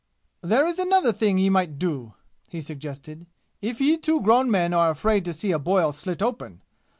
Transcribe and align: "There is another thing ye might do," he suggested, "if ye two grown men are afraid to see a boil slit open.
"There 0.41 0.65
is 0.65 0.79
another 0.79 1.11
thing 1.13 1.37
ye 1.37 1.51
might 1.51 1.77
do," 1.77 2.15
he 2.49 2.59
suggested, 2.59 3.27
"if 3.61 3.79
ye 3.79 3.97
two 3.97 4.19
grown 4.21 4.49
men 4.49 4.73
are 4.73 4.89
afraid 4.89 5.23
to 5.25 5.31
see 5.33 5.51
a 5.51 5.59
boil 5.59 5.91
slit 5.91 6.23
open. 6.23 6.63